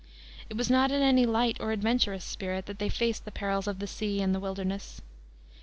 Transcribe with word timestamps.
It 0.49 0.57
was 0.57 0.67
not 0.71 0.89
in 0.91 1.03
any 1.03 1.27
light 1.27 1.57
or 1.61 1.71
adventurous 1.71 2.25
spirit 2.25 2.65
that 2.65 2.79
they 2.79 2.89
faced 2.89 3.23
the 3.23 3.29
perils 3.31 3.67
of 3.67 3.77
the 3.77 3.85
sea 3.85 4.19
and 4.19 4.33
the 4.33 4.39
wilderness. 4.39 5.03